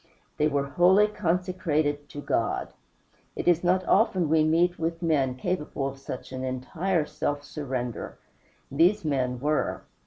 They 0.37 0.47
were 0.47 0.65
wholly 0.65 1.05
consecrated 1.05 2.09
to 2.09 2.21
God. 2.21 2.73
It 3.35 3.47
is 3.47 3.63
not 3.63 3.85
often 3.87 4.29
we 4.29 4.43
meet 4.43 4.79
with 4.79 5.03
men 5.03 5.35
capable 5.35 5.89
of 5.89 6.03
an 6.31 6.43
entire 6.43 7.05
self 7.05 7.43
surrender; 7.43 8.17
these 8.71 9.05
men 9.05 9.39
were. 9.39 9.83